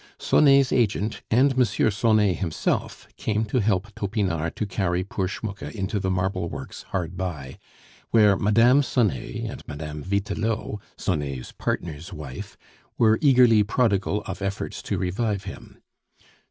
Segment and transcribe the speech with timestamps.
[0.17, 1.63] Sonet's agent and M.
[1.63, 7.15] Sonet himself came to help Topinard to carry poor Schmucke into the marble works hard
[7.15, 7.59] by,
[8.09, 8.81] where Mme.
[8.81, 10.01] Sonet and Mme.
[10.01, 12.57] Vitelot (Sonet's partner's wife)
[12.97, 15.77] were eagerly prodigal of efforts to revive him.